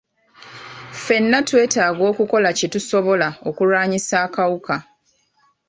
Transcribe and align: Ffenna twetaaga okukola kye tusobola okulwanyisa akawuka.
Ffenna 0.95 1.39
twetaaga 1.47 2.03
okukola 2.11 2.49
kye 2.57 2.67
tusobola 2.73 3.27
okulwanyisa 3.49 4.15
akawuka. 4.25 4.75